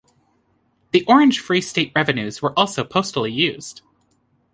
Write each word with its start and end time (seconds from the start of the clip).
The 0.93 1.05
Orange 1.05 1.39
Free 1.39 1.61
State 1.61 1.91
revenues 1.93 2.41
were 2.41 2.57
also 2.57 2.83
postally 2.83 3.31
used. 3.31 3.83